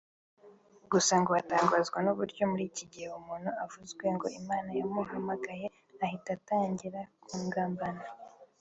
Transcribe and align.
Gusa 0.91 1.13
ngo 1.21 1.31
atangazwa 1.41 1.97
n’uburyo 2.01 2.43
muri 2.51 2.63
iki 2.69 2.85
gihe 2.91 3.07
umuntu 3.19 3.49
uvuzwe 3.63 4.05
ngo 4.15 4.27
Imana 4.39 4.69
yamuhamagaye 4.79 5.65
ahita 6.03 6.29
atangira 6.37 7.01
kugambana 7.27 8.03